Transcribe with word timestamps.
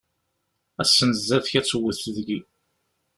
Ass-n 0.81 1.11
zdat-k 1.19 1.53
ad 1.59 1.65
tewwet 1.65 2.01
deg-i. 2.15 2.39